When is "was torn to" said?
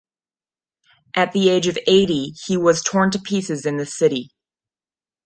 2.57-3.19